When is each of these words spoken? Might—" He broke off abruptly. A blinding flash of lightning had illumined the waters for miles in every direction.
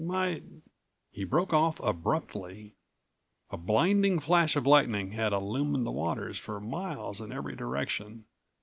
Might—" 0.03 0.41
He 1.11 1.25
broke 1.25 1.53
off 1.53 1.79
abruptly. 1.79 2.73
A 3.51 3.55
blinding 3.57 4.19
flash 4.19 4.55
of 4.55 4.65
lightning 4.65 5.11
had 5.11 5.31
illumined 5.31 5.85
the 5.85 5.91
waters 5.91 6.39
for 6.39 6.59
miles 6.59 7.21
in 7.21 7.31
every 7.31 7.55
direction. 7.55 8.25